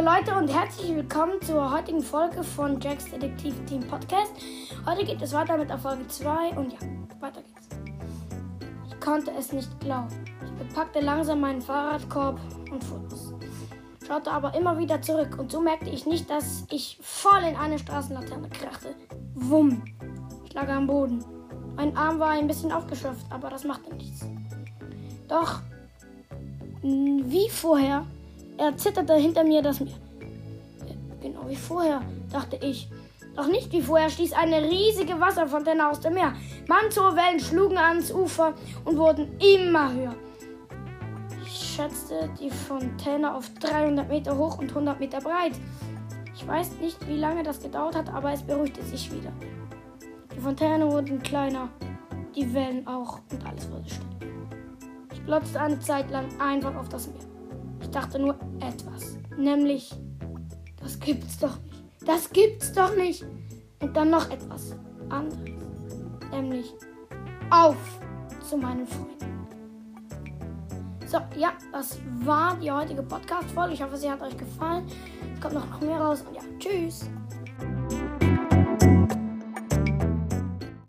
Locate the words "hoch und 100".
44.36-45.00